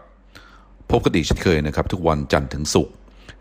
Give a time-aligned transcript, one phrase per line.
[0.90, 2.94] พบกันอีกเช่นเคยนะครับ ทุกวันจันทร์ถึงศุกร์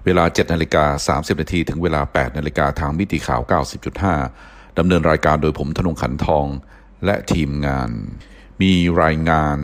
[0.05, 3.41] เวลา 7นาฬิกา30 นาทีถึงเวลา 8นาฬิกาทางมิติข่าว
[4.09, 6.45] 90.5 ดำเนินรายการโดยผมธนงขันทอง
[7.05, 7.89] และทีมงาน
[8.61, 9.59] มีรายงาน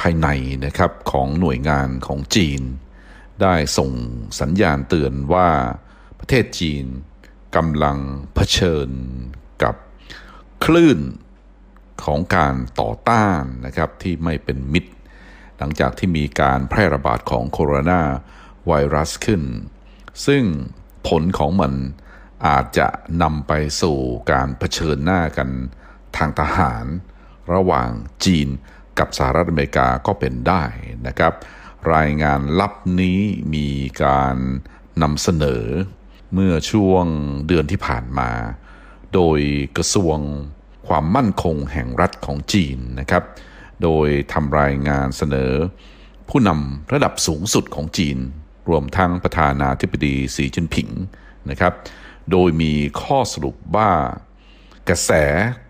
[0.00, 0.28] ภายใน
[0.64, 2.62] นะครับของหน่วยงานของจีน
[3.42, 3.90] ได้ส่ง
[4.40, 5.48] สัญญาณเตือนว่า
[6.18, 6.84] ประเทศจีน
[7.56, 7.98] กำลัง
[8.34, 8.88] เผชิญ
[9.62, 9.74] กับ
[10.64, 10.98] คลื่น
[12.04, 14.92] ของการต่อต้านนะครับที่ไม่เป็นมิตร
[15.58, 18.02] หลังจากที่มีการแพร่ระบาดของโคโรนา
[18.66, 19.42] ไวรัสขึ้น
[20.26, 20.44] ซึ่ง
[21.08, 21.72] ผลของมัน
[22.46, 22.88] อาจจะ
[23.22, 23.98] นำไปสู่
[24.32, 25.48] การเผชิญหน้ากัน
[26.16, 26.84] ทางทหาร
[27.54, 27.90] ระหว่าง
[28.24, 28.48] จีน
[28.98, 30.62] กับสหรัฐอเมริกาก็เป็นได้
[31.06, 31.32] นะครับ
[31.94, 33.20] รายงานลับนี้
[33.54, 33.68] มี
[34.04, 34.36] การ
[35.02, 35.64] นำเสนอ
[36.34, 37.04] เมื่อช่วง
[37.46, 38.30] เดือนที่ผ่านมา
[39.14, 39.40] โดย
[39.76, 40.18] กระทรวง
[40.88, 43.24] ความมั่นคงแห่งรัฐของจีนนะครับ
[43.82, 45.52] โดยทำรายงานเสนอ
[46.28, 48.18] ผู้นำระดับสูงสุดของจีน
[48.68, 50.88] รวมทั้งประธานาธิบดีสีจิ้นผิง
[51.50, 51.72] นะครับ
[52.30, 52.72] โดยมี
[53.02, 53.90] ข้อสรุปว่า
[54.88, 55.12] กระแส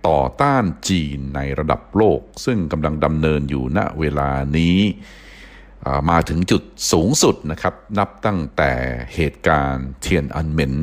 [0.08, 4.78] ต่อต้านจีนในระดับโลก ซึ่งกำลังดำเนินอยู่ณเวลานี้
[6.10, 6.62] มาถึงจุด
[6.92, 8.72] สูงสุดนะครับ นับตั้งแต่
[9.14, 10.74] เหตุการณ์เทียนอันเหม็น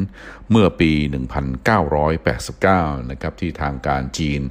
[0.49, 0.91] เมื่อปี
[1.81, 4.41] 1989 นะครับ ที่ทางการจีน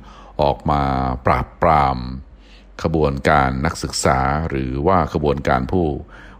[0.42, 0.82] ออกมา
[1.26, 1.98] ปราบปราม
[2.82, 5.86] ขบวนการนักศึกษาหรือว่าขบวนการผู้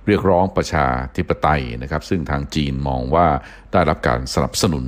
[0.06, 3.26] เรียกร้องประชาธิปไตยนะครับ ซึ่งทางจีนมองว่า
[3.72, 4.86] ได้รับการสนับสนุน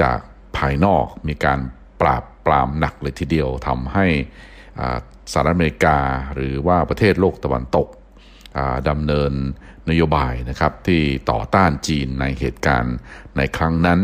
[0.00, 0.18] จาก
[0.56, 1.58] ภายนอก มีการ
[2.00, 4.06] ปราบปรามหนักเลยทีเดียวทำให้
[5.32, 5.98] สหรัฐอเมริกา
[6.34, 7.88] หรือว่าประเทศโลกตะวันตก
[8.88, 9.32] ดำเนิน
[9.90, 12.96] นโยบายนะครับที่ต่อต้านจีนในเหตุการณ์
[13.36, 14.00] ในครั้งนั้น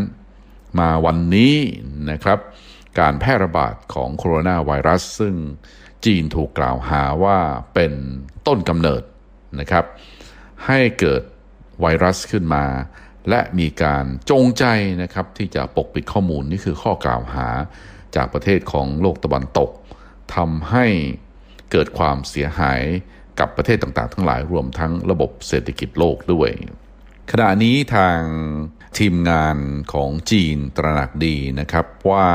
[0.78, 1.56] มาวันนี้
[2.10, 2.38] นะครับ
[2.98, 5.34] การแพร่ระบาดของโคโรนาไวรัส ซึ่ง
[6.04, 7.38] จีนถูกกล่าวหาว่า
[7.74, 7.92] เป็น
[8.46, 9.02] ต้นกำเนิด
[9.60, 9.84] นะครับ
[10.66, 11.22] ให้เกิด
[11.80, 12.64] ไวรัสขึ้นมา
[13.30, 14.64] และมีการจงใจ
[15.02, 17.48] นะครับที่จะปกปิดข้อมูลนี่คือข้อกล่าวหา
[18.16, 19.70] จากประเทศของโลกตะวันตก
[20.34, 20.86] ทำให้
[21.70, 22.82] เกิดความเสียหาย
[23.38, 26.50] กับประเทศต่างๆ ทั้งหลายรวมทั้งระบบเศรษฐกิจโลกด้วย
[27.30, 28.20] ขณะนี้ทาง
[28.98, 29.56] ทีมงาน
[29.92, 32.26] ของจีนตระหนักดีนะครับว่า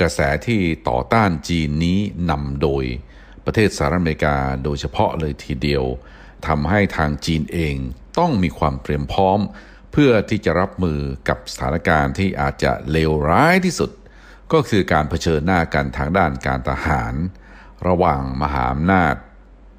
[0.00, 1.98] กระแสที่ต่อต้านจีนนี้
[2.30, 2.84] นำโดย
[3.44, 5.84] ประเทศสหรัฐอเมริกาโดยเฉพาะเลยทีเดียว
[6.46, 7.76] ทำให้ทางจีนเอง
[8.18, 9.40] ต้องมีความเตรียมพร้อม
[9.92, 13.90] เพื่อที่จะรับมือกับสถานการณ์ที่อาจจะเลวร้ายที่สุด
[14.52, 17.14] ก็คือการเผชิญหน้ากันทางด้านการทหาร
[17.88, 19.14] ระหว่างมหาอำนาจ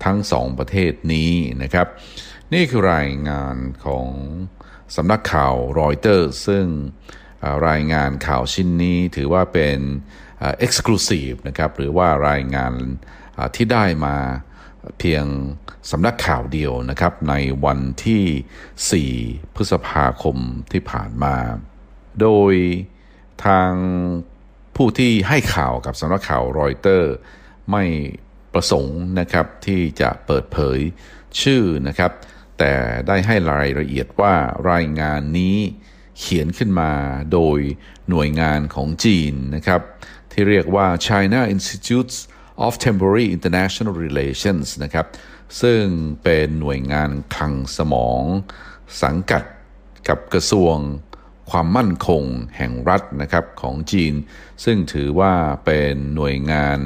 [0.06, 1.34] ทั้งสองประเทศนี้
[1.64, 1.88] นะครับ
[2.54, 4.08] นี่คือรายงานของ
[4.96, 6.66] สำนักข่าวรอยเตอร์ซึ่ง
[7.68, 9.80] รายงานข่าวชิ้นนี้ถือว่าเป็น
[10.40, 12.74] เอ็กซ์คลูซีฟนะครับหรือว่ารายงาน
[13.56, 14.18] ที่ได้มา
[14.98, 15.26] เพียง
[15.92, 17.34] สำนักข่าวเดียวนะครับ ใน
[17.66, 20.38] วันที่ 4 พฤษภาคม
[20.72, 21.36] ที่ผ่านมา
[22.22, 22.54] โดย
[23.46, 23.72] ทาง
[24.76, 27.14] ผู้ที่ให้ข่าวกับสำนักข่าวรอยเตอร์
[27.72, 27.84] ไม่
[28.54, 30.80] ประสงค์นะครับที่จะเปิดเผย
[31.42, 32.12] ชื่อนะครับ
[32.60, 32.74] แต่
[33.08, 34.36] ได้ให้รายละเอียดว่า
[34.72, 35.58] รายงานนี้
[36.20, 36.92] เขียนขึ้นมา
[37.34, 37.60] โดย
[38.10, 39.82] หน่วยงานของจีนนะครับ
[40.32, 42.18] ที่เรียกว่า China Institutes
[42.66, 45.08] of Temporary International Relations นะครับ
[45.62, 45.84] ซึ่ง
[46.24, 48.24] เป็นหน่วยงานคลังสมอง
[49.04, 49.44] สังกัด
[50.08, 50.76] กับกระทรวง
[51.52, 52.24] ความมั่นคง
[52.58, 54.14] แห่งรัฐนะครับของจีน
[54.64, 55.34] ซึ่งถือว่า
[55.66, 56.80] เป็นหน่วยงาน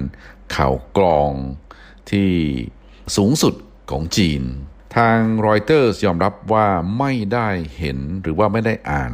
[0.56, 1.32] ข่าวกรอง
[2.12, 2.32] ที่
[3.18, 3.54] สูงสุด
[3.92, 4.42] ของจีน
[4.98, 6.68] ทางรอยเตอร์สยอมรับว่า
[7.00, 9.14] ไม่ได้เห็นหรือว่าไม่ได้อ่าน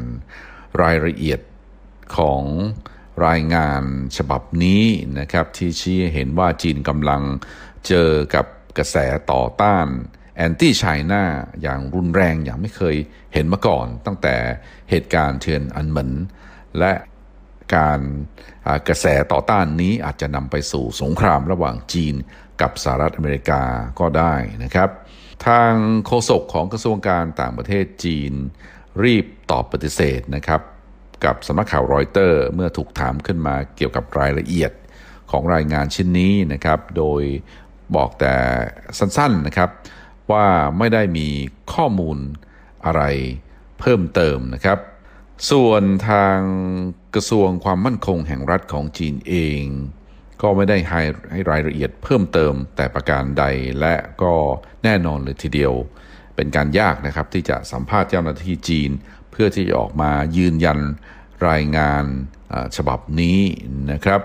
[0.81, 1.39] รายละเอียด
[2.17, 2.43] ของ
[3.27, 3.83] รายงาน
[4.17, 4.83] ฉบับนี้
[5.19, 7.21] นะครับที่ชี้เห็นว่าจีนกำลัง
[7.87, 8.45] เจอกับ
[8.77, 8.97] กระแส
[9.31, 9.87] ต่อต้าน
[10.35, 11.23] แอนตี้ไชน่า
[11.61, 12.95] อย่างรุนแรงอย่างไม่เคย
[13.33, 14.35] เห็นมาก่อน ตั้งแต่
[14.89, 16.11] เหตุการณ์เทียนอันเหมิน
[16.79, 16.93] และ
[17.75, 18.01] การ
[18.87, 22.15] กระแสต่อต้านนี้อาจจะนำไปสู่สงครามระหว่างจีน
[22.61, 23.61] กับสหรัฐอเมริกา
[23.99, 24.33] ก็ได้
[24.63, 24.89] นะครับ
[25.47, 25.73] ทาง
[26.05, 28.33] โฆษกของกระทรวงการต่างประเทศจีน
[29.03, 30.61] รีบตอบปฏิเสธนะครับ
[31.25, 34.71] กับสำนักข่าวรอยเตอร์เมื่อถูกถามขึ้นมาเกี่ยวกับรายละเอียด
[35.31, 37.21] ของรายงานชิ้นนี้นะครับ โดย
[37.95, 38.35] บอกแต่
[38.97, 39.69] สั้นๆนะครับ
[40.31, 40.45] ว่า
[40.77, 41.27] ไม่ได้มี
[41.73, 42.17] ข้อมูล
[42.85, 43.03] อะไร
[43.79, 44.79] เพิ่มเติมนะครับ
[45.51, 46.37] ส่วนทาง
[47.15, 49.63] กระทรวงความมั่นคงแห่งรัฐของจีนเอง
[50.41, 51.01] ก็ไม่ได้ให้
[51.31, 53.43] ให้รายละเอียดเพิ่มเติมแต่ประการใด
[53.79, 54.33] และก็
[54.83, 55.73] แน่นอนเลยทีเดียว
[56.35, 58.91] เป็นการยากนะครับที่จะสัมภาษณ์เจ้าหน้าที่จีน
[59.41, 60.79] พื่อที่จะออกมายืนยัน
[61.49, 62.03] รายงาน
[62.77, 63.39] ฉบับนี้
[63.91, 64.21] นะครับ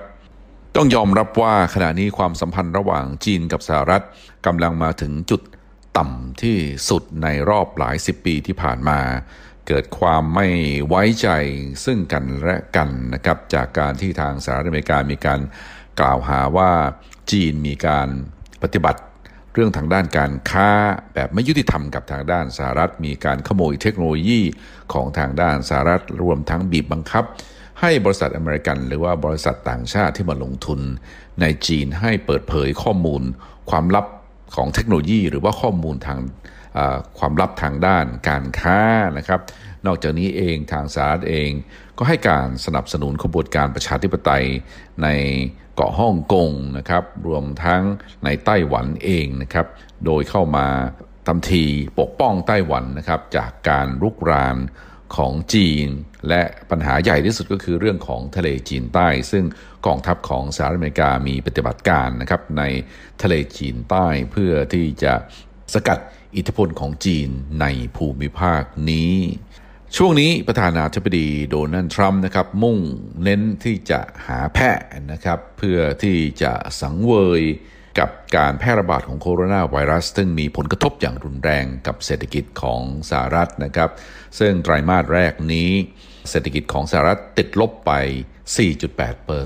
[0.76, 4.04] ต้องยอมรับว่าขณะนี้ความสัมพันธ์ระหว่างจีนกับสหรัฐ
[4.46, 5.42] กำลังมาถึงจุด
[5.98, 6.58] ต่ำที่
[6.88, 9.00] สุดในรอบหลายสิบปีที่ผ่านมา
[9.66, 10.46] เกิดความไม่
[10.88, 11.28] ไว้ใจ
[11.84, 15.40] ซึ่งกันและกันนะครับ จากการที่ทางสหรัฐอเมริกามีการ
[16.00, 16.70] กล่าวหาว่า
[17.30, 18.08] จีนมีการ
[18.62, 19.00] ปฏิบัติ
[19.54, 20.68] เรื่องทางด้านการค้า
[21.14, 24.40] แบบไม่ยุติธรรมกับทางด้านสหรัฐ มีการขโมยเทคโนโลยี
[24.92, 27.24] ของทางด้านสหรัฐรวมทั้งบีบบังคับ
[27.80, 30.80] ให้บริษัทอเมริกันหรือว่าบริษัทต่างชาติที่มาลงทุน
[31.40, 33.22] ในจีนให้เปิดเผยข้อมูล
[33.70, 34.06] ความลับ
[34.56, 36.18] ของเทคโนโลยี หรือว่าข้อมูลทาง
[37.18, 38.78] ความลับทางด้านการค้า
[39.18, 39.40] นะครับ
[39.86, 41.50] นอกจากนี้เองทางสหรัฐเอง
[41.98, 44.44] ก็ให้การสนับสนุนขบวนการประชาธิปไตย
[45.02, 45.08] ใน
[45.74, 47.82] เกาะฮ่องกงนะครับรวมทั้ง
[48.24, 49.66] ในไต้หวันเองนะครับ
[50.04, 50.66] โดยเข้ามา
[51.26, 51.64] ทำที
[52.00, 54.56] ปกป้องไต้หวันนะครับจากการรุกราน
[55.16, 55.86] ของจีน
[56.28, 59.44] และปัญหาใหญ่ที่สุดก็คือเรื่องของทะเลจีนใต้ ซึ่ง
[59.86, 62.62] กองทัพของสหรัฐอเมริกามีปฏิบัติการนะครับใน
[63.22, 65.14] ทะเลจีนใต้เพื่อที่จะ
[65.74, 65.98] สกัด
[66.36, 67.28] อิทธิพลของจีน
[67.60, 67.66] ใน
[67.96, 69.14] ภูมิภาคนี้
[69.98, 72.78] ช่วงนี้ประธานาธิบดีโดนัลด์ทรัมป์นะครับมุ่ง
[73.22, 74.78] เน้นที่จะหาแพะ
[75.12, 77.42] นะครับเพื่อที่จะสังเวย
[77.98, 82.80] กับการแพร่ระบาดของโคโรนาไวรัส ซึ่งมีผลกระทบอย่างรุนแรงกับเศรษฐกิจของ
[83.10, 83.90] สหรัฐนะครับ
[84.38, 85.70] ซึ่งไตรามาสแรกนี้
[86.30, 87.92] เศรษฐกิจของสหรัฐติดลบไป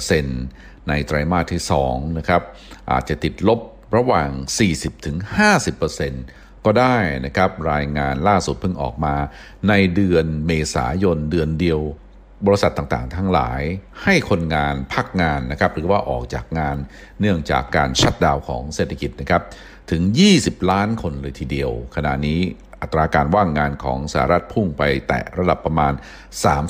[0.07, 2.43] 4.8%ในไตรามาสที่2นะครับ
[2.91, 3.61] อาจจะติดลบ
[3.97, 4.31] ระหว่าง
[4.69, 6.97] 40-50% ก็ได้
[7.27, 9.15] นะครับรายงานล่าสุดเพิ่งออกมา
[9.69, 11.81] ในเดือนเมษายนเดือนเดียว
[12.47, 13.61] บริษัทต่างๆ ทั้งหลาย
[14.03, 16.77] ให้คนงานพักงานนะครับหรือว่าออกจากงาน
[17.21, 19.43] เนื่องจากการชัดดาวของเศรษฐกิจนะครับ
[19.91, 20.03] ถึง
[20.37, 22.41] 20 ล้านคนเลยทีเดียว ขณะนี้
[22.83, 25.93] อัตราการว่างงานของสหรัฐพุ่งไปแตะระดับประมาณ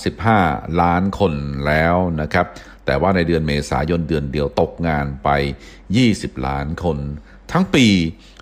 [0.02, 1.32] 35 ล้านคน
[1.66, 2.46] แล้วนะครับ
[2.86, 5.28] แต่ว่าในเดือนเมษายนเดือนเดียวตกงานไป
[5.88, 6.98] 20 ล้านคน
[7.52, 7.86] ทั้งปี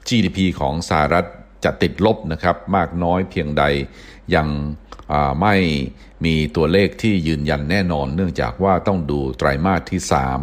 [0.08, 1.26] GDP ของสหรัฐ
[1.64, 3.64] จะติดลบนะครับมากน้อยเพียงใด
[4.34, 4.48] ยัง
[5.42, 5.56] ไม่
[6.24, 10.00] มีตัวเลขที่ยืนยันแน่นอน เนื่องจากว่าต้องดูไตรามาสที่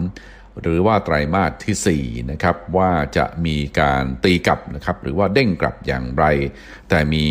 [0.09, 6.25] 3 หรือว่าไตรามาสที่4นะครับว่าจะมีการตีกลับนะครับหรือว่าเด้งกลับอย่างไร
[6.89, 7.27] แต่มี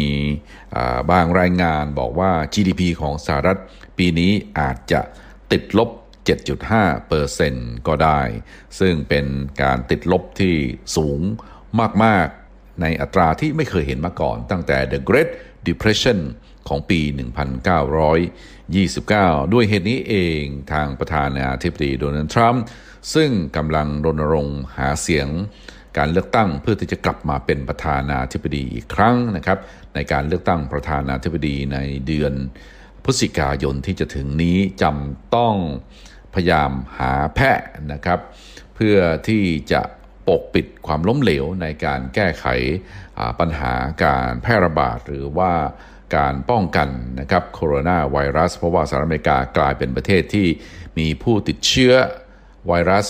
[1.11, 3.59] บางรายงานบอกว่า GDP ของสหรัฐ
[3.99, 5.01] ปีนี้อาจจะ
[5.53, 5.91] ติดลบ
[7.09, 8.21] 7.5%ก็ได้
[8.81, 9.27] ซึ่งเป็น
[9.63, 10.55] การติดลบที่
[10.97, 11.21] สูง
[12.05, 15.31] มาก ๆ ในอัตราที่ไม่เคยเห็นมาก่อน ตั้งแต่ The Great
[15.69, 16.19] Depression
[16.69, 17.01] ของปี
[18.67, 22.65] 1929 ด้วยเหตุนี้เองทางประธานาธิบดีโดนัลด์ทรัมป์
[23.15, 25.29] ซึ่งกำลังรณรงค์หาเสียง
[25.99, 29.59] การเลือกตั้งเพื่อที่จะกลับมาเป็นประธานาธิบดีอีกครั้งนะครับ
[29.95, 32.33] ในการเลือกตั้งประธานาธิบดีในเดือน
[33.05, 35.57] พฤศจิกายนที่จะถึงนี้จำต้อง
[36.35, 37.59] พยายามหาแพะ
[37.93, 38.21] นะครับ
[38.75, 38.97] เพื่อ
[39.29, 39.83] ที่จะ
[40.29, 42.47] ปกปิดความล้มเหลวในการแก้ไข
[43.41, 43.73] ปัญหา
[44.05, 45.53] การแพร่ระบาด หรือว่า
[46.17, 46.89] การป้องกัน
[47.21, 50.47] นะครับโคโรนาไวรัส เพราะว่าสหรัฐอเมริกากลายเป็นประเทศที่
[50.99, 51.95] มีผู้ติดเชื้อ
[52.69, 53.07] ไวรัส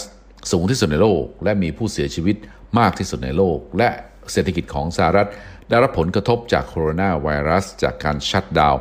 [0.52, 2.36] สูงที่สุดในโลก และมีผู้เสียชีวิต
[2.78, 3.88] มากที่สุดในโลก และ
[4.32, 5.28] เศรษฐกิจของสหรัฐ
[5.68, 8.74] ได้รับผลกระทบจากโคโรนาไวรัส จากการชัดดาว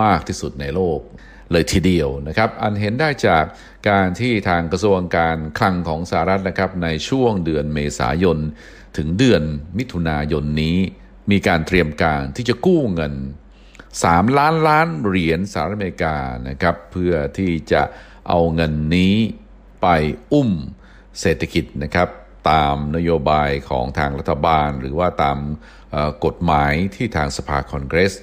[0.00, 1.00] มากที่สุดในโลก
[1.52, 3.44] เลยทีเดียวนะครับ อันเห็นได้จาก
[3.90, 8.38] การที่ทางกระทรวงการคลังของสหรัฐนะครับในช่วงเดือนเมษายน
[8.96, 9.42] ถึงเดือน
[9.78, 10.78] มิถุนายนนี้
[11.30, 13.14] มีการเตรียมการที่จะกู้เงิน
[13.76, 16.16] 3 ล้านล้านเหรียญสหรัฐอเมริกา
[16.48, 17.82] นะครับ เพื่อที่จะ
[18.28, 19.14] เอาเงินนี้
[19.82, 19.86] ไป
[20.32, 20.50] อุ้ม
[21.20, 22.08] เศรษฐกิจนะครับ
[22.50, 25.38] ตามนโยบายของทางรัฐบาล หรือว่าตาม
[26.24, 28.14] กฎหมายที่ทางสภาคอนเกรส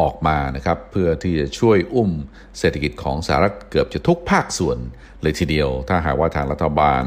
[0.00, 2.10] ออกมานะครับเพื่อที่จะช่วยอุ้ม
[2.58, 4.78] เศรษฐกิจของสหรัฐเกือบจะทุกภาคส่วน
[5.22, 7.02] เลยทีเดียว ถ้าหากว่าทางรัฐบาล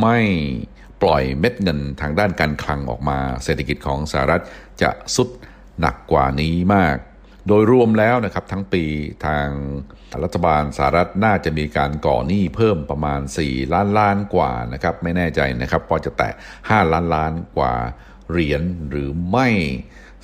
[0.00, 0.18] ไม่
[1.02, 4.42] ปล่อยเม็ดเงินทางด้านการคลังออกมา เศรษฐกิจของสหรัฐ
[4.82, 5.28] จะสุด
[5.80, 6.96] หนักกว่านี้มาก
[7.46, 8.84] โดยรวมแล้วนะครับทั้งปี
[9.26, 9.48] ทาง
[10.22, 16.30] รัฐบาลสหรัฐน่าจะมีการก่อหนี้เพิ่มประมาณ 4 ล้านล้านกว่านะครับไม่แน่ใจนะครับว่าจะแตะ
[16.62, 17.74] 5 ล้านล้านกว่า
[18.30, 19.48] เหรียญหรือไม่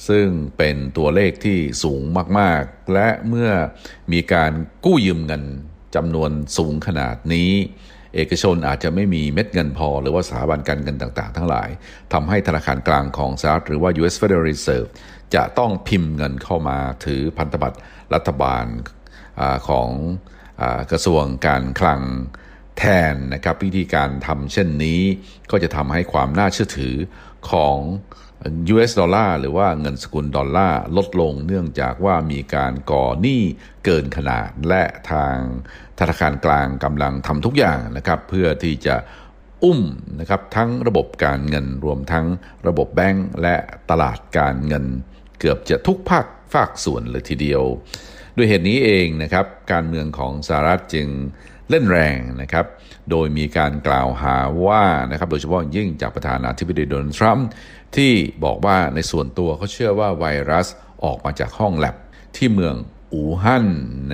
[0.08, 0.26] ซึ่ง
[0.58, 2.02] เป็นตัวเลขที่สูง
[2.38, 3.50] มากๆ และเมื่อ
[4.12, 4.52] มีการ
[4.84, 5.44] กู้ยืมเงิน
[5.94, 7.52] จำนวนสูงขนาดนี้
[8.14, 11.68] เอกชนอาจจะไม่มีเม็ดเงินพอ หรือว่าสถาบันการเงินต่างๆ ทั้งหลาย
[12.12, 14.14] ทำให้ธนาคารกลางของสหรัฐหรือว่า U.S.
[14.20, 14.88] Federal Reserve
[15.34, 17.78] จะต้องพิมพ์เงินเข้ามาถือพันธบัตร
[18.14, 18.64] รัฐบาล
[19.40, 19.90] อของ
[20.62, 22.02] อกระทรวงการคลัง
[22.78, 25.00] แทนนะครับวิธีการทำเช่นนี้
[25.50, 26.94] ก็จะทำให้ความน่าเชื่อถือ
[27.50, 27.76] ของ
[28.72, 33.42] US ดอลลาร์หรือว่าเงินสกุลดอลลาร์ลดลงเนื่องจากว่ามีการก่อหนี้
[33.84, 34.82] เกินขนาดและ
[35.12, 35.36] ทาง
[35.98, 38.96] ธนาคารกลางกำลังทำทุกอย่างนะครับ เพื่อที่จะ
[39.64, 39.80] อุ้ม
[40.20, 42.26] นะครับทั้งระบบการเงินรวมทั้ง
[42.66, 43.56] ระบบแบงก์และ
[43.90, 44.84] ตลาดการเงิน
[45.40, 47.62] เกือบจะทุกภาคภาคส่วนเลยทีเดียว
[48.36, 51.08] ด้วยเหตุนี้เองนะครับการเมืองของสหรัฐจึง
[51.70, 52.66] เล่นแรงนะครับ
[53.10, 57.48] โดยมีการกล่าวหาว่านะครับ โดยเฉพาะยิ่งจากประธานาธิบดีโดนัลด์ทรัมป์
[57.96, 58.12] ที่
[58.44, 60.66] บอกว่าในส่วนตัวเขาเชื่อว่าไวรัส
[61.04, 61.96] ออกมาจากห้องแลบ
[62.36, 62.74] ที่เมือง
[63.12, 63.66] อู่ฮั่น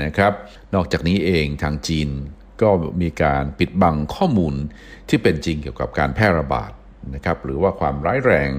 [0.02, 0.32] นะครับ
[0.74, 2.08] นอกจากนี้เองทางจีน
[2.62, 2.70] ก็
[3.02, 4.54] มีการปิดบังข้อมูล
[5.08, 6.70] ที่เป็นจริงเกี่ยวกับการแพร่ระบาด
[7.14, 8.50] นะครับ หรือว่าความร้ายแรง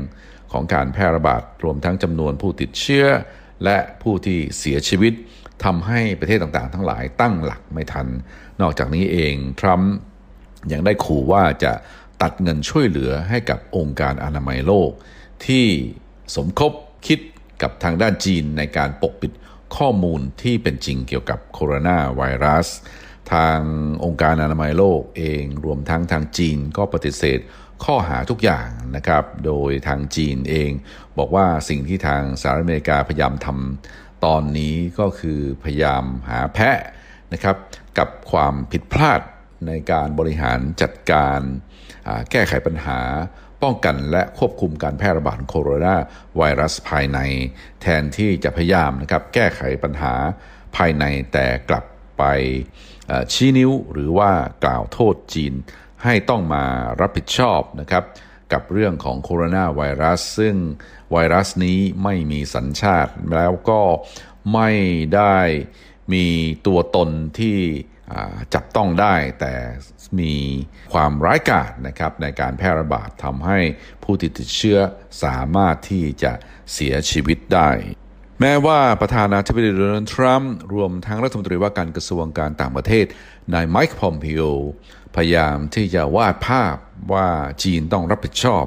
[0.52, 3.06] ของการแพร่ระบาดรวมทั้งจำนวนผู้ติดเชื้อ
[3.64, 5.14] และผู้ที่เสียชีวิต
[5.64, 8.08] ทำให้ประเทศต่างๆ ทั้งหลายตั้งหลักไม่ทัน
[8.62, 9.94] นอกจากนี้เองทรัมป์
[10.72, 11.74] ยังได้ขู่ว่าจะ
[12.22, 14.92] ตัดเงินช่วยเหลือให้กับองค์การอนามัยโลก
[15.46, 15.66] ที่
[16.36, 16.72] สมคบ
[17.08, 17.20] คิด
[17.62, 19.32] กับทางด้านจีนในการปกปิด
[19.78, 22.68] ข้อมูลที่เป็นจริงเกี่ยวกับโคโรนาไวรัส
[23.34, 23.60] ทาง
[24.06, 27.40] องค์การอนามัยโลกเองรวมทั้งทางจีนก็ปฏิเสธ
[27.84, 30.72] ข้อหาทุกอย่างนะครับ โดยทางจีนเอง
[31.18, 36.78] บอกว่าสิ่งที่ทางสหรัฐอเมริกาพยายามทำตอนนี้ก็คือพยายามหาแพะ
[37.34, 37.56] นะครับ
[37.98, 39.22] กับความผิดพลาด
[39.68, 41.40] ในการบริหารจัดการ
[42.32, 43.00] แก้ไขปัญหา
[43.64, 45.96] ป้องกันและควบคุมการแพร่ระบาดโคโรนา
[46.38, 47.20] ไวรัสภายใน
[47.82, 50.14] แทนที่จะพยายามนะครับแก้ไขปัญหา
[50.76, 51.86] ภายในแต่กลับ
[52.18, 52.24] ไป
[53.34, 54.32] ชี้นิ้วหรือว่า
[54.64, 55.54] กล่าวโทษจีน
[56.04, 56.64] ให้ต้องมา
[57.02, 58.04] รับผิดชอบนะครับ
[58.54, 60.56] กับเรื่องของโคโรนาไวรัส ซึ่ง
[61.12, 63.82] ไวรัสนี้ไม่มีสัญชาติแล้วก็
[64.54, 64.70] ไม่
[65.16, 65.38] ได้
[66.14, 66.28] มี
[66.68, 67.58] ตัวตนที่
[68.54, 69.54] จับต้องได้แต่
[70.20, 70.34] มี
[70.94, 73.60] ความร้ายกาจนะครับในการแพร่ระบาดทำให้
[74.04, 74.80] ผู้ติดเชื้อ
[75.24, 76.32] สามารถที่จะ
[76.74, 77.70] เสียชีวิตได้
[78.40, 83.06] แม้ว่าประธานาธิบดีโดนัลด์ทรัมป์รวมทั้งรัฐมนตรีว่าการกระทรวงการต่างประเทศ
[83.54, 84.42] นายไมค์พอมพิโอ
[85.16, 86.76] พยายามที่จะวาดภาพ
[87.14, 87.28] ว่า
[87.64, 88.66] จีนต้องรับผิดชอบ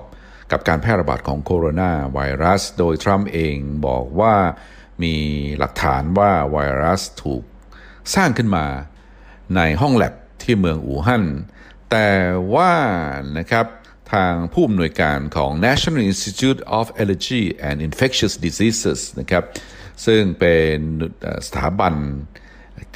[0.53, 4.35] กับการแพร่ระบาดของโคโรนาไวรัส โดยทรัมป์เองบอกว่า
[5.03, 5.15] มี
[5.59, 7.43] หลักฐานว่าไวรัสถูก
[8.15, 8.67] สร้างขึ้นมา
[9.57, 11.25] ในห้องแลบที่เมืองอู่ฮั่น
[11.91, 12.11] แต่
[12.55, 12.75] ว่า
[13.39, 13.67] นะครับ
[14.13, 19.45] ทางผู้อำนวยการของ National Institute of Allergy and Infectious Diseases นะครับ
[20.07, 20.77] ซึ่งเป็น
[21.47, 21.95] สถาบัน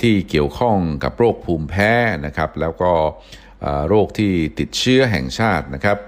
[0.00, 1.92] ที่เกี่ยวข้องกับโรคภูมิแพ้
[2.26, 2.92] นะครับ แล้วก็
[3.88, 5.98] โรคที่ติดเชื้อแห่งชาตินะครับ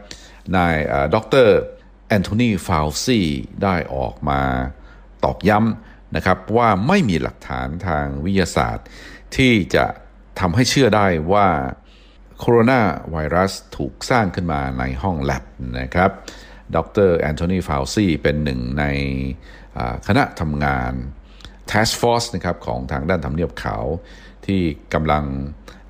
[0.57, 0.77] นาย
[1.15, 1.17] ด
[1.47, 1.49] ร
[2.09, 3.21] แอนโทนีฟาวซี
[3.63, 4.43] ได้ออกมา
[5.25, 8.87] ตอกย้ำนะครับว่าไม่มีหลักฐานทางวิทยาศาสตร์
[9.37, 9.85] ที่จะ
[10.41, 11.49] ทำให้เชื่อได้ว่า
[12.39, 12.81] โคโรนา
[13.13, 15.45] ไวรัสถูกสร้างขึ้นมาในห้องแล็บ
[15.81, 16.11] นะครับ
[16.77, 18.85] ดรแอนโทนีฟาวซีเป็นหนึ่งใน
[20.07, 20.93] คณะทำงาน
[21.71, 23.85] Task Force นะครับของทางด้านทำเนียบขาว
[24.47, 24.61] ที่
[24.95, 25.25] กำลัง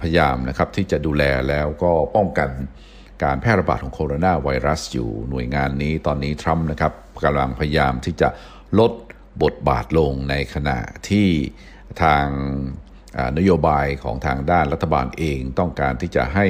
[0.00, 2.50] พยายามนะครับที่จะดูแลแล้วก็ป้องกัน
[3.22, 6.92] การแพร่ระบาดของโคโรนาไวรัสอยู่หน่วยงานนี้ตอนนี้ทรัมป์นะครับ
[7.24, 8.28] กำลังพยายามที่จะ
[8.78, 8.92] ลด
[9.42, 11.28] บทบาทลงในขณะที่
[12.02, 12.26] ทาง
[13.38, 16.46] นโยบายของทางด้านรัฐบาลเองต้องการที่จะให้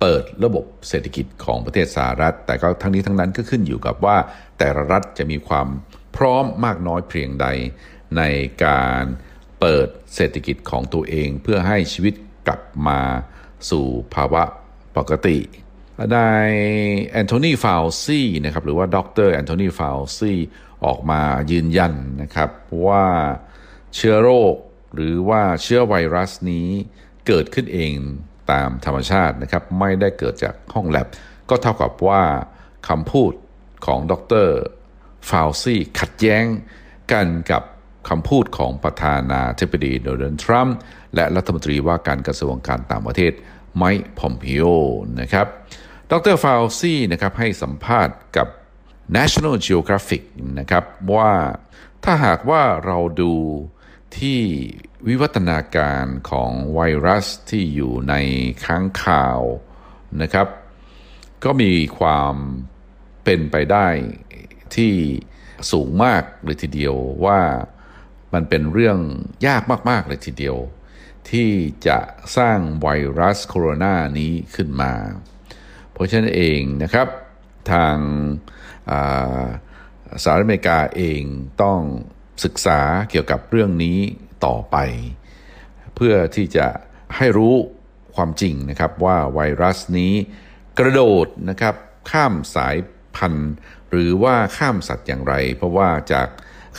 [0.00, 4.16] เปิดระบบเศรษฐกิจของประเทศสหรัฐ แต่ก็ทั้งนี้ทั้งนั้นก็ขึ้นอยู่กับว่า
[4.58, 5.68] แต่ละรัฐจะมีความ
[6.16, 7.46] พร้อมมากน้อยเพียงใด
[8.16, 8.22] ใน
[8.64, 9.02] การ
[9.60, 12.14] เปิดเศรษฐกิจของตัวเองเพื่อให้ชีวิต
[12.46, 13.00] กลับมา
[13.70, 14.42] สู่ภาวะ
[14.96, 15.38] ปกติ
[16.16, 16.50] นาย
[17.06, 20.38] แอนโทนีฟาวซี่นะครับหรือว่าดรแอนโทนีฟาวซี่
[20.84, 21.20] ออกมา
[21.50, 22.50] ยืนยันนะครับ
[22.86, 23.06] ว่า
[23.96, 24.54] เชื้อโรค
[24.94, 26.68] หรือว่าเชื้อไวรัสนี้
[27.26, 27.92] เกิดขึ้นเอง
[28.52, 31.06] ตามธรรมชาตินะครับไม่ได้เกิดจากห้องแลบ
[31.48, 32.22] ก็เท่ากับว่า
[32.88, 33.32] คำพูด
[33.86, 34.12] ของด
[34.46, 34.48] ร
[35.30, 36.44] ฟาวซี่ขัดแย้ง
[37.12, 37.62] กันกับ
[38.08, 40.76] คำพูดของประธานาธิบดีโดนัลด์ทรัมป์
[41.14, 43.32] และรัฐมนตรีว่าการกระทรวงการต่างประเทศ
[43.76, 44.64] ไมค์พอมพิโอ
[45.20, 45.46] นะครับ
[46.12, 48.48] ดรฟาวซี่นะครับให้สัมภาษณ์กับ
[49.16, 50.22] National Geographic
[50.58, 50.84] นะครับ
[51.16, 51.32] ว่า
[52.04, 53.34] ถ้าหากว่าเราดู
[54.18, 54.40] ที่
[55.06, 58.14] วิวัฒนาการของไวรัสที่อยู่ใน
[58.64, 59.40] ค้างคาว
[60.22, 60.48] นะครับ
[61.44, 62.34] ก็มีความ
[63.24, 63.88] เป็นไปได้
[64.76, 64.94] ที่
[65.70, 67.40] สูงมากเลยทีเดียวว่า
[68.34, 68.98] มันเป็นเรื่อง
[69.46, 70.56] ยากมากๆเลยทีเดียว
[71.30, 71.50] ที่
[71.86, 71.98] จะ
[72.36, 72.88] สร้างไว
[73.18, 74.92] รัสโคโรนานี้ขึ้นมา
[75.92, 77.08] เพราะฉะนั้นเองนะครับ
[77.72, 77.96] ทาง
[80.22, 81.22] สหรัฐอเมริกาเอง
[81.62, 81.80] ต้อง
[82.44, 82.80] ศึกษา
[83.10, 83.98] เกี่ยวกับเรื่องนี้
[84.46, 84.76] ต่อไป
[85.94, 86.66] เพื่อที่จะ
[87.16, 87.54] ให้รู้
[88.16, 90.12] ความจริงนะครับว่าไวรัสนี้
[90.78, 91.74] กระโดดนะครับ
[92.10, 92.76] ข้ามสาย
[93.16, 93.52] พันธุ์
[93.90, 96.28] หรือว่าข้ามสัตว์อย่างไร เพราะว่าจาก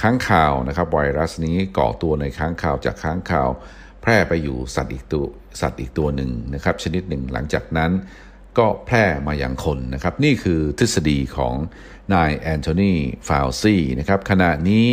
[0.01, 3.49] ค้างคาวนะครับไวรัสนี้ก่อตัวในค้างคาวจากค้างคาว
[4.01, 5.25] แพร่ไปอยู่สัตว์อีกตัว
[5.61, 7.91] สัตว์อีกตัวหนึ่งนะครับ ชนิดหนึ่งหลังจากนั้น
[8.57, 11.55] ก็แพร่มาอย่างคนนะครับ นี่คือทฤษฎีของ
[12.13, 12.93] นายแอนโทนี
[13.27, 14.85] ฟาวซีนะครับขณะนี้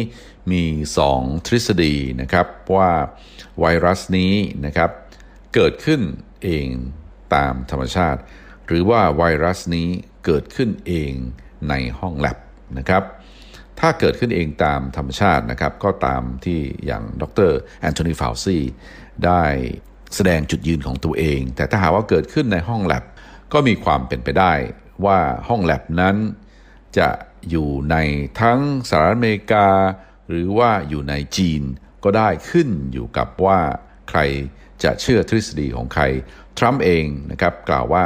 [0.52, 0.64] มี
[1.07, 2.90] 2 ทฤษฎีนะครับว่า
[3.61, 4.35] ไวรัสนี้
[4.67, 4.90] นะครับ
[5.55, 6.00] เกิดขึ้น
[6.43, 6.67] เอง
[7.35, 8.21] ตามธรรมชาติ
[8.67, 9.88] หรือว่าไวรัสนี้
[10.25, 11.12] เกิดขึ้นเอง
[11.69, 12.38] ในห้องแลบ
[12.79, 13.02] นะครับ
[13.81, 18.59] ถ้าเกิดขึ้นเองตามธรรมชาตินะครับก็ตามที่อย่างดรแอนโทนีฟาวซี
[19.27, 19.42] ได้
[20.14, 23.05] แสดงจุดยืนของตัวเอง แต่ถ้าหากว่าเกิดขึ้นในห้องแลบ
[23.53, 24.53] ก็มีความเป็นไปได้
[25.05, 26.17] ว่าห้องแลบนั้น
[26.99, 27.09] จะ
[27.51, 27.97] อยู่ใน
[28.41, 29.67] ทั้งสหรัฐอเมริกา
[30.29, 31.63] หรือว่าอยู่ในจีน
[32.05, 33.59] ก็ได้ขึ้นอยู่กับว่า
[34.09, 34.21] ใคร
[34.83, 36.03] จะเชื่อทฤษฎีของใคร
[36.59, 38.05] ทรัมป์เองนะครับกล่าวว่า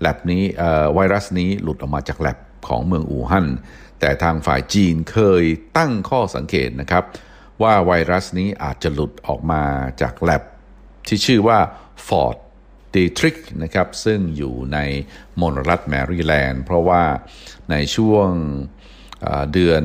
[0.00, 0.42] แลบนี้
[0.94, 3.46] ไวรัสนี้หลุดออกมาจากแลบของเมืองอู่ฮั่น
[4.00, 5.44] แต่ทางฝ่ายจีนเคย
[5.78, 7.04] ตั้งข้อสังเกตนะครับ
[7.62, 9.62] ว่าไวรัสนี้อาจจะหลุดออกมา
[10.02, 10.42] จากแล็บ
[11.06, 11.58] ที่ชื่อว่า
[12.06, 12.34] ฟอร์
[12.88, 14.78] ตเดทริกนะครับซึ่งอยู่ใน
[15.40, 17.02] มลรัฐแมริแลนด์ เพราะว่า
[17.70, 18.28] ในช่วง
[19.52, 19.84] เดือน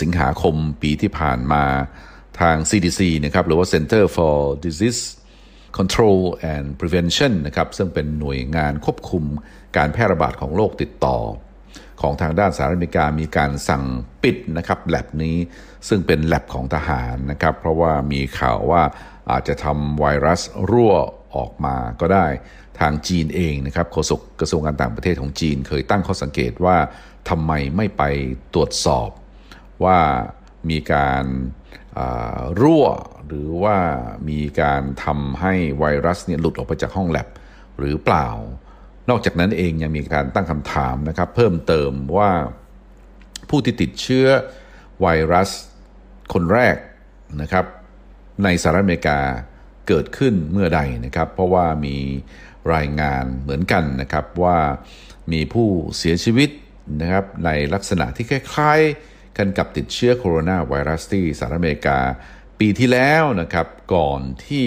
[0.00, 1.64] สิงหาคมปีที่ผ่านมา
[2.40, 5.02] ทาง CDC นะครับหรือว่า Center for Disease
[5.78, 6.20] Control
[6.52, 9.24] and Prevention นะครับซึ่งเป็นหน่วยงานควบคุม
[9.76, 11.18] การแพร่ระบาดของโรคติดต่อ
[12.00, 13.84] ของทางด้านสหรัฐอเมริกามีการสั่ง
[14.22, 15.36] ปิดนะครับแลบนี้
[15.88, 18.82] ซึ่งเป็นแลบของทหารนะครับ เพราะว่ามีข่าวว่า
[19.30, 20.40] อาจจะทำไวรัส
[20.70, 20.94] รั่ว
[21.36, 22.26] ออกมาก็ได้
[22.80, 26.76] ทางจีนเองนะครับโฆษกกระทรวงการต่างประเทศของจีน เคยตั้งข้อสังเกตว่า
[27.28, 28.02] ทำไมไม่ไป
[28.54, 29.10] ตรวจสอบ
[29.84, 29.98] ว่า
[30.70, 31.24] มีการ
[32.60, 32.86] รั่ว
[33.26, 33.78] หรือว่า
[34.30, 37.28] มีการทำให้ไวรัสเนี่ยหลุดออกไปจากห้องแลบ
[37.78, 38.28] หรือเปล่า
[39.10, 42.30] นอกจากนั้นเองยังมีการตั้งคำถามนะครับ เพิ่มเติมว่า
[43.48, 44.26] ผู้ที่ติดเชื้อ
[45.00, 45.50] ไวรัส
[46.32, 46.76] คนแรก
[47.42, 47.64] นะครับ
[48.44, 49.18] ในสหรัฐอเมริกา
[49.90, 51.96] เกิดขึ้นเมื่อใดนะครับ เพราะว่ามี
[52.74, 54.58] รายงานเหมือนกันนะครับว่า
[55.32, 56.50] มีผู้เสียชีวิต
[57.00, 61.98] นะครับในลักษณะที่คล้ายๆกันกับติดเชื้อโคโรนาไวรัสที่สหรัฐอเมริกา
[62.58, 64.66] ปีที่แล้วนะครับก่อนที่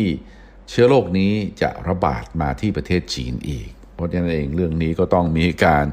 [0.69, 5.85] เชื้อโรคนี้จะระบาดมาที่ประเทศจีนอีก เพราะฉะนั้นเองเรื่องนี้ก็ต้องมีการ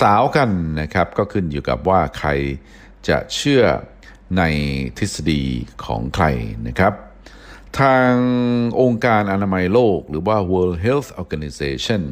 [0.00, 2.30] สาวกันนะครับ ก็ขึ้นอยู่กับว่าใคร
[3.08, 3.62] จะเชื่อ
[4.38, 4.42] ใน
[4.98, 5.42] ทฤษฎี
[5.84, 6.26] ของใคร
[6.68, 6.94] นะครับ
[7.80, 8.12] ทาง
[8.80, 12.02] องค์การอนามัยโลก หรือว่า World Health Organization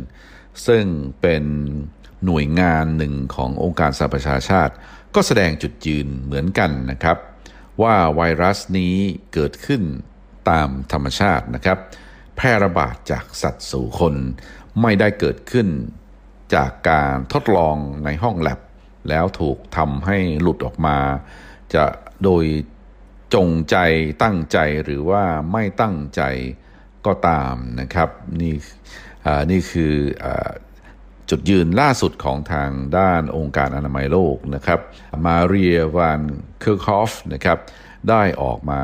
[0.66, 0.84] ซึ่ง
[1.20, 1.44] เป็น
[2.24, 4.74] หน่วยงานหนึ่งขององค์การสหประชาชาติ
[5.14, 7.18] ก็แสดงจุดยืนเหมือนกันนะครับ
[7.82, 8.94] ว่าไวรัสนี้
[9.32, 9.82] เกิดขึ้น
[10.50, 11.78] ตามธรรมชาตินะครับ
[12.36, 14.14] แพร่ระบาดจากสัตว์สู่คน
[14.82, 15.68] ไม่ได้เกิดขึ้น
[16.54, 18.60] จากการทดลองในห้องแลบ
[19.08, 20.98] แล้วถูกทำให้หลุดออกมา
[21.74, 21.84] จะ
[22.24, 22.44] โดย
[23.34, 23.76] จงใจ
[24.22, 26.22] ตั้งใจหรือว่าไม่ตั้งใจ
[27.06, 28.08] ก็ตามนะครับ
[28.40, 28.54] นี่
[29.50, 30.26] นี่คืออ
[31.30, 34.80] จุดยืนล่าสุดของทางด้านองค์การอนามัยโลกนะครับ
[35.26, 36.20] มาเรียวาน
[36.60, 37.58] เคอร์คอฟนะครับ
[38.08, 38.82] ได้ออกมา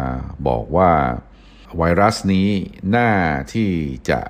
[0.48, 0.92] บอกว่า
[1.78, 2.48] ไวรัสนี้
[2.96, 3.10] น่า
[3.54, 3.70] ที่
[4.10, 4.20] จะ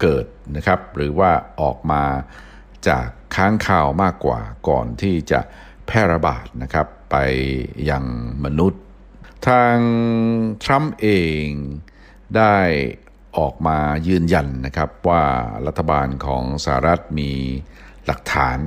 [0.00, 0.24] เกิด
[0.56, 2.04] นะครับ หรือว่าออกมา
[2.88, 5.40] จากค้างคาวมากกว่าก่อนที่จะ
[5.86, 7.16] แพร่ระบาดนะครับ ไป
[7.90, 8.04] ยัง
[8.44, 8.83] มนุษย์
[9.48, 9.78] ทาง
[10.64, 11.08] ทรัมป์เอ
[11.44, 11.46] ง
[12.36, 12.56] ได้
[13.38, 13.78] ออกมา
[14.08, 15.24] ยืนยันนะครับว่า
[15.66, 17.32] รัฐบาลของสหรัฐมี
[18.06, 18.58] หลักฐาน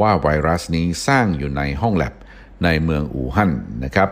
[0.00, 2.14] ว่าไวรัสนี้สร้างอยู่ในห้องแลบ
[2.64, 3.52] ในเมืองอู่ฮั่น
[3.84, 4.10] นะครับ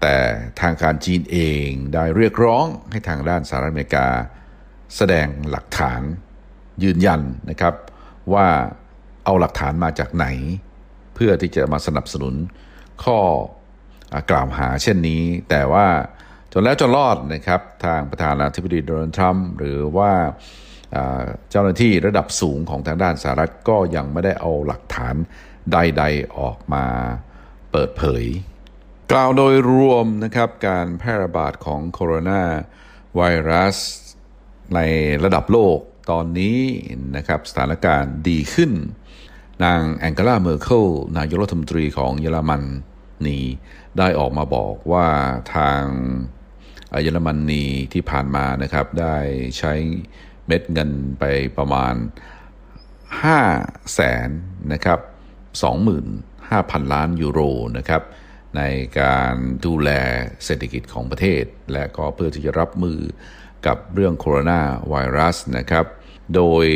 [0.00, 0.16] แต่
[0.60, 4.08] ทางการจีนเองได้เรียกร้องให้ทางด้านสหรัฐอเมริกา
[4.96, 6.00] แสดงหลักฐาน
[6.84, 7.74] ยืนยันนะครับ
[8.34, 8.48] ว่า
[9.24, 10.26] เอาหลักฐานมาจากไหน
[11.14, 12.34] เพื่อที่จะมาสนับสนุน
[13.04, 13.18] ข้อ
[14.30, 15.86] กล่าวหาเช่นนี้ แต่ว่า
[16.52, 20.12] จนแล้วจนรอดนะครับทางประธานาธิบดีโดนัลด์ทรัมป์หรือว่า
[21.50, 25.14] เจ้าหน้าที่ระดับสูงของทางด้านสหรัฐก็ยังไม่ได้เอาหลักฐาน
[25.72, 26.86] ใด ๆ ออกมา
[27.72, 28.24] เปิดเผย
[29.12, 32.42] กล่าวโดยรวมนะครับการแพร่ระบาดของโคโรนา
[33.16, 33.76] ไวรัส
[34.74, 34.80] ใน
[35.24, 35.78] ระดับโลก
[36.10, 36.60] ตอนนี้
[37.16, 38.72] นะครับสถานการณ์ดีขึ้น
[39.64, 40.86] นางแองเกลาเมอร์เคิล
[41.18, 42.62] นายกรัฐมนตรีของเยอรมน
[43.26, 43.38] นี
[43.98, 45.08] ได้ออกมาบอกว่า
[45.54, 45.82] ทาง
[47.02, 49.16] เยอรมนนีที่ผ่านมานะครับ ได้
[49.58, 49.74] ใช้
[50.46, 51.24] เม็ดเงินไป
[51.58, 51.94] ประมาณ
[53.14, 54.28] 5 แสน
[54.72, 55.00] นะครับ
[56.16, 57.40] 25,000 ล้านยูโร
[57.78, 58.02] นะครับ
[58.56, 58.62] ใน
[59.00, 59.34] การ
[59.66, 59.90] ดูแล
[60.44, 62.98] เศรษฐกิจของประเทศ และก็เพื่อที่จะรับมือ
[63.66, 65.86] กับเรื่องโคโรนาไวรัสนะครับ
[66.34, 66.66] โดย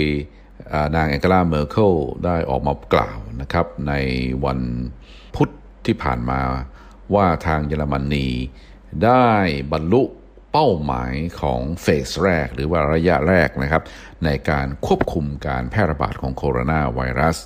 [0.96, 1.92] นางแองเกลาเมอร์เคิล
[2.24, 3.94] ได้ออกมากล่าวนะครับ ใน
[4.44, 4.61] วัน
[5.35, 5.48] พุธ
[5.87, 6.40] ที่ผ่านมา
[7.14, 8.29] ว่าทางเยอรมนี
[9.05, 9.33] ได้
[9.73, 10.03] บรรลุ
[10.53, 13.83] เป้าหมายของเฟสแรกหรือว่าระยะแรกนะครับ
[14.25, 17.37] ในการควบคุมการแพร่ระบาดของโคโรนาไวรัส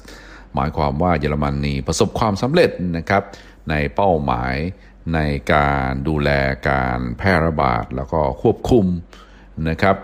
[0.54, 3.22] หมายความว่าเยอรมนีประสบความสำเร็จนะครับ
[3.70, 4.54] ในเป้าหมาย
[5.14, 5.20] ใน
[5.54, 6.30] การดูแล
[6.70, 8.86] การแพร่ระบาดแล้วก็ควบคุม
[9.68, 9.96] นะครับ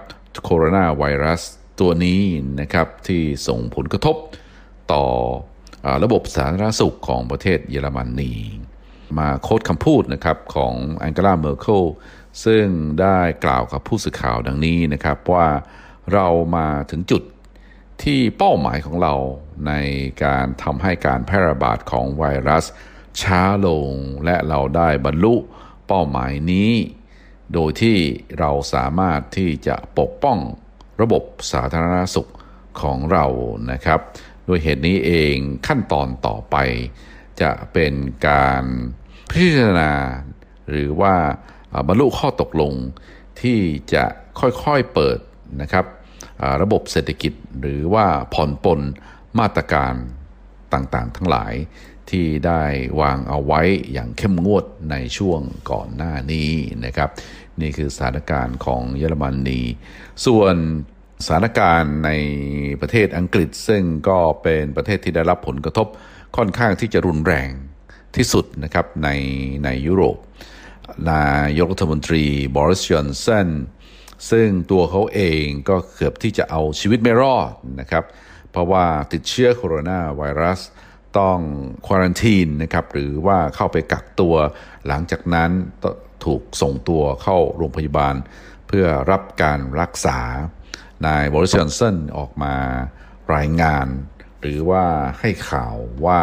[0.44, 1.42] โคโรนาไวรัส
[1.80, 2.22] ตัวนี้
[2.60, 4.16] นะครับที่ส่งผลกระทบ
[4.92, 5.04] ต่อ
[5.84, 8.32] อระบบสาธารณสุขของประเทศเยอรมนี
[9.18, 11.82] มาโค้ดคำพูดนะครับของแองเกลาเมอร์เคิล
[12.44, 12.66] ซึ่ง
[13.00, 15.48] ได้กล่าวกับผู้สื่อข่าวดังนี้นะครับว่า
[16.12, 17.22] เรามาถึงจุด
[18.02, 19.14] ที่เป้าหมายของเรา
[19.66, 19.72] ใน
[20.24, 22.64] การทำให้การแพร่ระบาดของไวรัส
[23.22, 23.90] ช้าลง
[24.24, 25.34] และเราได้บรรลุ
[25.86, 26.72] เป้าหมายนี้
[27.54, 27.98] โดยที่
[28.38, 30.38] เราสามารถที่จะปกป้อง
[31.00, 32.30] ระบบสาธารณสุข
[32.80, 33.26] ของเรา
[33.72, 34.00] นะครับ
[34.44, 35.34] โดยเหตุนี้เอง
[35.66, 36.56] ขั้นตอนต่อไป
[37.42, 37.94] จะเป็น
[38.28, 38.64] การ
[39.30, 39.92] พิจารณา
[40.70, 41.14] หรือว่า
[41.86, 42.74] บรรลุข้อตกลง
[43.40, 43.58] ที่
[43.94, 44.04] จะ
[44.40, 45.18] ค่อยๆเปิด
[45.62, 45.84] นะครับ
[46.62, 48.80] ระบบเศรษฐกิจหรือว่าผ่อนปลน
[49.38, 49.94] มาตรการ
[50.72, 51.54] ต่างๆ ทั้งหลาย
[52.10, 52.62] ที่ได้
[53.00, 53.60] วางเอาไว้
[53.92, 56.50] อย่างเข้มงวดในช่วงก่อนหน้านี้
[56.84, 57.10] นะครับ
[57.60, 59.60] นี่คือสถานการณ์ของเยอรมนี
[60.26, 60.56] ส่วน
[61.24, 62.10] สถานการณ์ใน
[62.80, 65.86] ประเทศอังกฤษซึ่งก็เป็นประเทศที่ได้รับผลกระทบ
[66.36, 67.50] ค่อนข้างที่จะรุนแรง
[68.16, 69.08] ที่สุดนะครับใน
[69.64, 70.18] ในยุโรป
[71.10, 71.26] นา
[71.58, 72.24] ยกรัฐมนตรี
[72.56, 73.48] บริสจอนสัน
[74.30, 78.04] ซึ่งตัวเขาเองก็เกือบที่จะเอาชีวิตไม่รอดนะครับ
[78.50, 80.60] เพราะว่าติดเชื้อโคโรนาไวรัส
[81.18, 81.38] ต้อง
[81.86, 84.34] ควอรันทีนนะครับหรือว่าเข้าไปกักตัว
[84.86, 85.50] หลังจากนั้น
[86.24, 88.14] ถูกส่งตัวเข้าโรงพยาบาล
[88.68, 90.20] เพื่อรับการรักษา
[91.06, 92.54] นายบริสันสันออกมา
[93.34, 93.86] รายงาน
[94.46, 94.84] รือว่า
[95.20, 95.74] ให้ข่าว
[96.06, 96.20] ว่า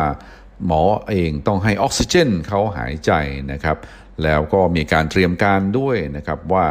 [0.65, 3.11] หมอเองต้องให้ออกซิเจนเขาหายใจ
[3.51, 3.77] นะครับ
[4.23, 6.65] แล้วก็มีการเตรียมการด้วยนะครับว่า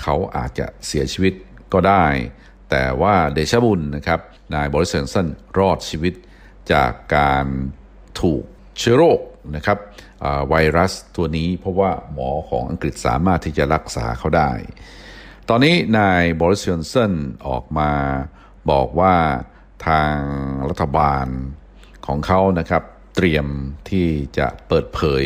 [0.00, 1.34] เขาอาจจะเสียชีวิต
[1.72, 2.06] ก็ได้
[2.70, 4.20] แต่ว่าเดชบุญนะครับ
[4.54, 5.26] นายบริสันสัน
[5.58, 6.14] รอดชีวิต
[6.72, 7.46] จากการ
[8.20, 8.42] ถูก
[8.78, 9.20] เชื้อโรค
[9.56, 9.78] นะครับ
[10.48, 14.50] ไวรัสตัวนี้เพราะว่าหมอของอังกฤษสามารถที่จะรักษาเขาได้
[15.48, 17.12] ตอนนี้นายบริสยอนสัน
[17.46, 17.90] ออกมา
[18.70, 19.14] บอกว่า
[19.86, 20.18] ทาง
[20.68, 21.26] รัฐบาล
[22.06, 22.82] ของเขานะครับ
[23.16, 23.46] เตรียม
[23.90, 25.24] ที่จะเปิดเผย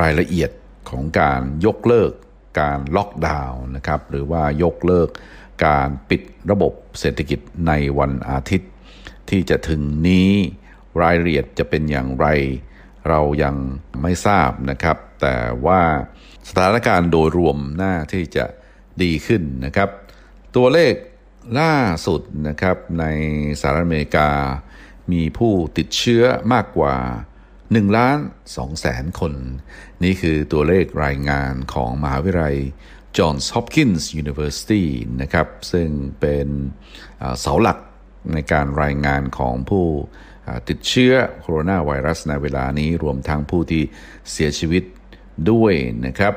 [0.00, 0.50] รายละเอียด
[0.90, 2.12] ของการยกเลิก
[2.60, 5.08] การล็อกดาวน์นะครับ หรือว่ายกเลิก
[5.66, 8.70] การปิดระบบเศรษฐกิจในวันอาทิตย์
[9.30, 10.30] ที่จะถึงนี้
[11.02, 12.26] รายละเอียดจะเป็นอย่างไร
[13.08, 13.56] เรายัง
[14.02, 15.80] ไม่ทราบนะครับ แต่ว่า
[16.48, 18.44] สถานการณ์โดยรวมน่าที่จะ
[19.02, 19.88] ดีขึ้นนะครับ
[20.56, 20.92] ตัวเลข
[21.58, 21.74] ล่า
[22.06, 23.04] สุดนะครับใน
[23.60, 24.28] สหรัฐอเมริกา
[25.12, 26.96] มีผู้ติดเชื้อมากกว่า
[27.46, 28.18] 1ล้าน
[28.50, 29.32] 2แสนคน
[30.04, 32.56] นี่คือตัวเลขรายงานของมหาวิทยาลัย
[33.16, 34.84] Johns Hopkins University
[35.20, 35.88] นะครับ ซึ่ง
[36.20, 36.48] เป็น
[37.40, 37.78] เสาหลัก
[38.32, 39.86] ในการรายงานของผู้
[40.68, 43.82] ติดเชื้อโคโรนาไวรัสในเวลานี้รวมทั้งผู้ที่
[44.32, 44.82] เสียชีวิต
[45.50, 45.74] ด้วย
[46.06, 46.34] นะครับ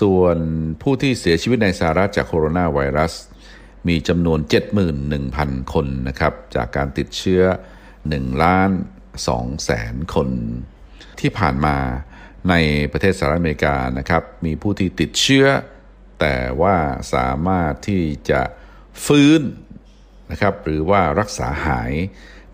[0.00, 0.36] ส่วน
[0.82, 3.12] ผู้ที่เสียชีวิตในสหรัฐจากโคโรนาไวรัส
[3.88, 4.40] มีจำนวน
[5.06, 7.42] 71,000 คนนะครับ จากการติดเชื้อ
[7.92, 8.70] 1ล้าน
[9.16, 10.28] 2แสนคน
[11.20, 11.76] ที่ผ่านมา
[12.48, 12.54] ใน
[12.92, 15.46] ประเทศสหรัฐอเมริกานะครับ มีผู้ที่ติดเชื้อ
[16.20, 16.76] แต่ว่า
[17.14, 18.40] สามารถที่จะ
[19.06, 19.40] ฟื้น
[20.30, 21.92] นะครับ หรือว่ารักษาหาย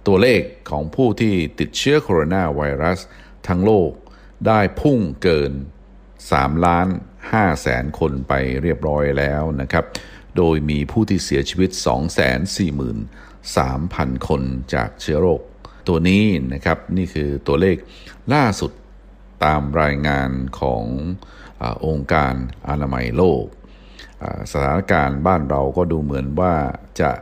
[0.07, 2.99] ตัวเลขของผู้ที่ติดเชื้อโคโรนาไวรัส
[3.49, 3.91] ทั้งโลก
[4.47, 5.53] ได้พุ่งเกิน
[6.09, 6.89] 3 ล้าน
[7.25, 9.85] 5แสนคนไปเรียบร้อยแล้วนะครับ
[10.37, 11.71] โดยมีผู้ที่เสียชีวิต
[12.99, 14.43] 243,000 คน
[14.75, 15.41] จากเชื้อโรค
[15.89, 17.77] ตัวนี้นะครับนี่คือตัวเลข
[18.35, 18.73] ล่าสุด
[19.45, 20.31] ตามรายงาน
[20.61, 20.85] ของ
[21.63, 22.35] อองค์การ
[22.69, 23.45] อนามัยโลก
[24.53, 26.55] สถานการณ์บ้านเราก็ดูเหมือนว่า
[27.01, 27.13] จะ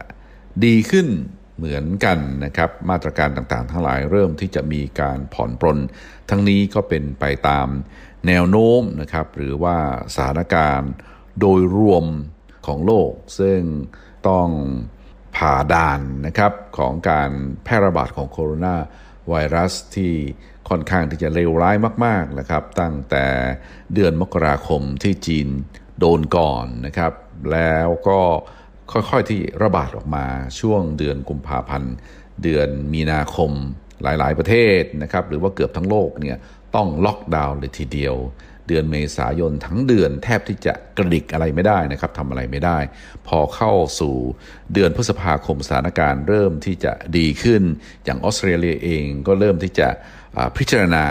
[0.65, 1.09] ดีขึ้น
[1.57, 5.79] เหมือนกันนะครับมาตรการต่างๆ ทั้งหลายเริ่มที่จะมีการผ่อนปรน
[6.31, 7.69] ทั้งนี้ก็เป็นไปตาม
[8.27, 9.77] แนวโน้มนะครับหรือว่า
[10.15, 10.93] สถานการณ์
[11.41, 12.05] โดยรวม
[12.67, 13.61] ของโลก ซึ่ง
[14.29, 14.49] ต้อง
[15.37, 17.31] ผ่าด่านนะครับของการ
[17.65, 18.77] แพร่ระบาดของโคโรนา
[19.29, 20.13] ไวรัสที่
[20.69, 23.27] ค่อนข้างที่จะเลวร้ายมากๆนะครับ ตั้งแต่
[23.95, 25.49] เดือนมกราคมที่จีน
[26.01, 27.13] โดนก่อนนะครับ
[27.53, 28.21] แล้วก็
[28.93, 30.27] ค่อยๆที่ระบาดออกมา
[30.61, 31.95] ช่วงเดือนกุมภาพันธ์
[32.43, 33.51] เดือนมีนาคม
[34.03, 36.37] หลายๆประเทศนะครับหรือว่าเกือบทั้งโลกเนี่ย
[36.75, 38.17] ต้องล็อกดาวน์เลยทีเดียว
[38.69, 42.79] เดือนเมษายนทั้งเดือนแทบที่จะกระดิกอะไรไม่ได้นะครับทำอะไรไม่ได้
[43.29, 44.15] พอเข้าสู่
[44.75, 47.63] เดือนพฤษภาคมสถานการณ์เริ่มที่จะดีขึ้น
[48.05, 49.89] อย่างออสเตรเลียเองก็เริ่มที่จะ
[50.57, 51.05] พิจารณา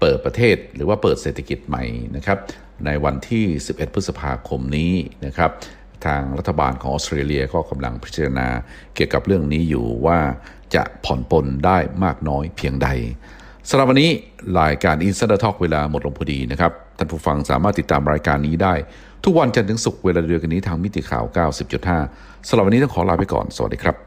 [0.00, 1.84] เปิดประเทศ หรือว่าเปิดเศรษฐกิจใหม่
[2.16, 2.38] นะครับ
[2.86, 4.92] ในวันที่ 11 พฤษภาคมนี้
[5.26, 5.50] นะครับ
[6.06, 8.48] ทางรัฐบาลของออสเตรเลียก็กำลังพิจารณา
[8.94, 10.18] เกี่ยวกับเรื่องนี้อยู่ว่า
[10.74, 12.88] จะผ่อนปลนได้มากน้อยเพียงใด
[13.68, 14.10] สำหรับวันนี้
[14.60, 18.74] รายการ Insider Talk เวลาหมดลงพอดีนะครับ ท่านผู้ฟังสามารถติดตามรายการนี้ได้
[19.24, 21.24] ทุกวันจันทร์ถึงศุกร์เวลาเดียวกันนี้ทางมิติข่าว
[21.86, 24.04] 90.5สำหรับวันนี้ต้องขอลาไปก่อน สวัสดีครับ